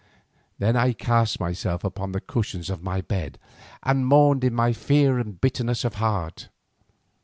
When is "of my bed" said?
2.71-3.37